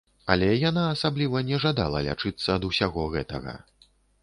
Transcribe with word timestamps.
Але 0.35 0.47
яна 0.69 0.85
асабліва 0.93 1.43
не 1.51 1.59
жадала 1.67 2.03
лячыцца 2.09 2.49
ад 2.57 2.67
усяго 2.73 3.07
гэтага. 3.19 3.57